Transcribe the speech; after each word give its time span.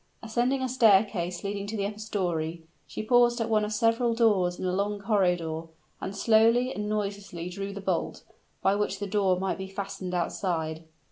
Ascending 0.23 0.63
a 0.63 0.67
staircase 0.67 1.43
leading 1.43 1.67
to 1.67 1.77
the 1.77 1.85
upper 1.85 1.99
story, 1.99 2.63
she 2.87 3.03
paused 3.03 3.39
at 3.39 3.51
one 3.51 3.63
of 3.63 3.71
several 3.71 4.15
doors 4.15 4.57
in 4.57 4.65
a 4.65 4.73
long 4.73 4.97
corridor, 4.99 5.65
and 6.01 6.15
slowly 6.15 6.73
and 6.73 6.89
noiselessly 6.89 7.49
drew 7.49 7.71
the 7.71 7.81
bolt, 7.81 8.23
by 8.63 8.73
which 8.73 8.97
that 8.97 9.11
door 9.11 9.39
might 9.39 9.59
be 9.59 9.67
fastened 9.67 10.15
outside. 10.15 10.85